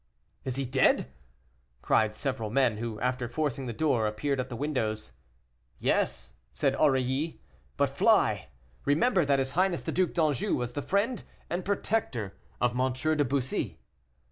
[0.45, 1.11] "Is he dead?"
[1.83, 5.11] cried several men who, after forcing the door, appeared at the windows.
[5.77, 7.39] "Yes," said Aurilly.
[7.77, 8.47] "But fly;
[8.83, 12.91] remember that his highness the Duc d'Anjou was the friend and protector of M.
[12.93, 13.77] de Bussy."